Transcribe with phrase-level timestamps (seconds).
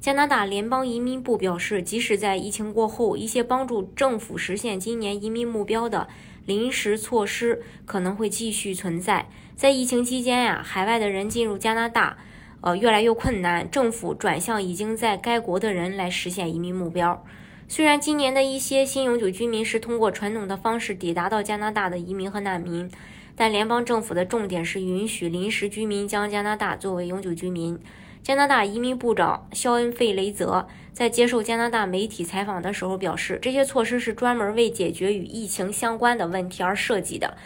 [0.00, 6.08] 加拿大联邦移民部表示，即使在疫情过后，一些帮助政府实现今年移民目标的
[6.46, 9.28] 临时措施可能会继续存在。
[9.54, 12.16] 在疫情期间呀，海外的人进入加拿大，
[12.62, 13.70] 呃，越来越困难。
[13.70, 17.22] 政府转向已经在该国的人来实现移民目标。
[17.68, 22.90] 虽然今年的一些新永久居民是通过传统的方式抵达到加拿大的移民和难民，
[23.36, 27.78] 但联邦政府的重点是允许临时居民将加拿大作为永久居民。
[28.22, 37.36] 加拿大移民部长肖恩·费雷泽在接受加拿大媒体采访的时候表示，这些措施是专门为解决与疫情相关的问题而设计的，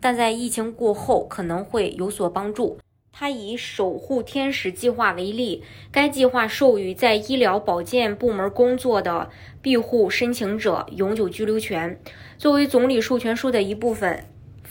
[0.00, 2.78] 但在疫情过后可能会有所帮助。
[3.12, 9.30] 他以“守护天使”计划为例，该计划授予在医疗保健部门工作的
[9.62, 11.96] 庇护申请者永久居留权。
[12.36, 14.24] 作为总理授权书的一部分，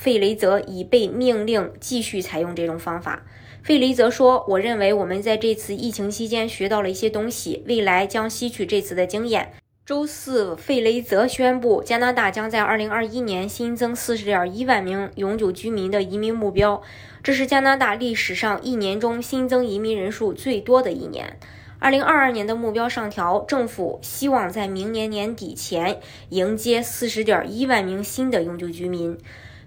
[0.03, 3.25] 费雷泽已被命令继续采用这种方法。
[3.61, 9.53] 费雷泽说：“我认为我们在这次疫情期间学到了一些东西，未来将吸取这次的经验。”
[9.85, 16.81] 周四，费雷泽宣布，加拿大将在2021年新增40.1万名永久居民的移民目标，
[17.23, 21.39] 这是加拿大历史上一年中新增移民人数最多的一年。
[21.79, 29.17] 2022年的目标上调，政府希望在明年年底前迎接40.1万名新的永久居民。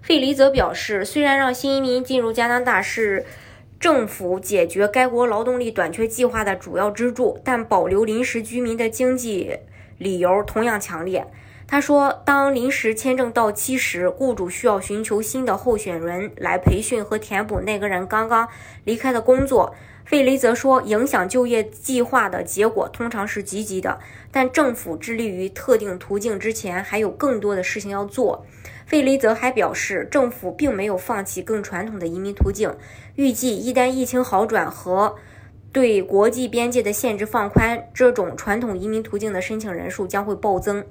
[0.07, 3.25] 费里泽表示，虽然让新移民进入加拿大是。
[3.79, 9.55] 政府解决该国劳动力短缺计划的主要支柱，但保留临时居民的经济
[9.99, 11.27] 理由同样强烈。
[11.67, 18.47] 他说，当临时签证到期时，雇主需要寻求新的候选人来培训和填补那个人刚刚
[18.85, 19.75] 离开的工作。
[20.05, 23.99] 费雷泽说，影响就业计划的结果通常是积极的，
[24.31, 28.45] 但政府致力于特定途径之前，还有更多的事情要做。
[28.85, 32.73] 费雷泽还表示，政府并没有放弃更传统的移民途径，
[33.15, 35.17] 预计一旦疫情好转和
[35.73, 40.85] 对国际边界的限制放宽，这种传统移民途径的申请人数将会暴增。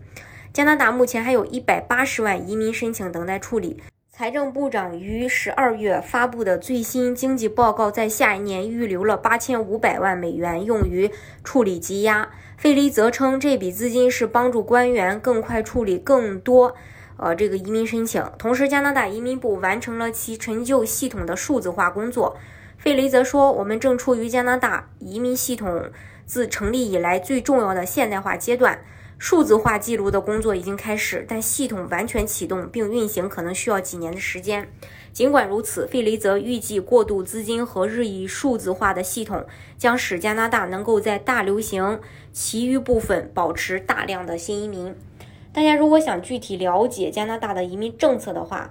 [0.56, 3.83] 加拿大目前还有一百八十万移民申请等待处理。
[4.11, 11.11] 财政部长于十二月发布的最新经济报告，在下一年预留了八千五百万美元用于
[11.45, 12.31] 处理积压。
[12.56, 16.75] 费利则称，这笔资金是帮助官员更快处理更多
[17.19, 18.25] 呃这个移民申请。
[18.39, 22.34] 同时，加拿大移民部完成了其陈旧系统的数字化工作。
[22.78, 25.91] 费雷则说：“我们正处于加拿大移民系统
[26.25, 28.78] 自成立以来最重要的现代化阶段。”
[29.19, 34.71] 数字化记录的工作已经开始，但系统完全启动并运行可能需要几年的时间。
[35.12, 39.47] 尽管如此，费雷泽预计过渡资金和日益数字化的系统
[39.78, 41.99] 将使加拿大能够在大流行
[42.32, 44.94] 其余部分保持大量的新移民。
[45.54, 48.71] 大家如果想具体了解加拿大的移民政策的话，